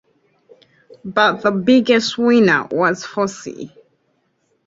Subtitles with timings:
[1.05, 3.69] But the biggest winner was Fosse.